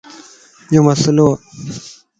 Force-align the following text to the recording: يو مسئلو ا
يو 0.73 0.81
مسئلو 0.87 1.25
ا 1.27 1.27